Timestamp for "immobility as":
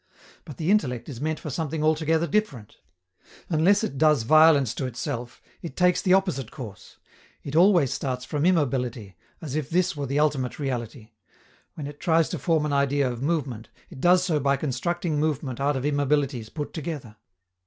8.43-9.55